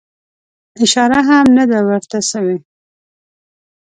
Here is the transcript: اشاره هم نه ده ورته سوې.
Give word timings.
اشاره 0.83 1.19
هم 1.29 1.45
نه 1.57 1.63
ده 1.71 1.79
ورته 1.87 2.17
سوې. 2.31 2.57